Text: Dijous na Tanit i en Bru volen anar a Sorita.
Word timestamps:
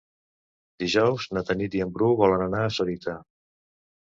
Dijous 0.83 1.27
na 1.37 1.43
Tanit 1.49 1.77
i 1.81 1.83
en 1.87 1.91
Bru 1.99 2.09
volen 2.25 2.45
anar 2.47 2.65
a 2.65 2.73
Sorita. 2.79 3.17